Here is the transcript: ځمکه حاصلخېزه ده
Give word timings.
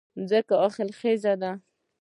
ځمکه 0.29 0.53
حاصلخېزه 0.61 1.33
ده 1.41 1.51